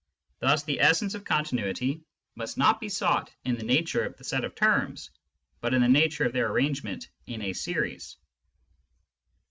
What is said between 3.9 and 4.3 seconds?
of the